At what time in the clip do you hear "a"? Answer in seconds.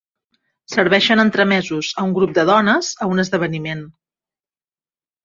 2.03-2.05, 3.07-3.11